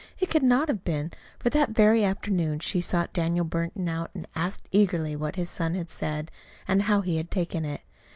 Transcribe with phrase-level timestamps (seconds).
[0.17, 4.27] It could not have been; for that very afternoon she sought Daniel Burton out and
[4.35, 6.31] asked eagerly what his son had said,
[6.67, 7.81] and how he had taken it.